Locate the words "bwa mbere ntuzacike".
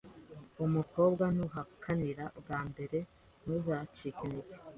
2.39-4.21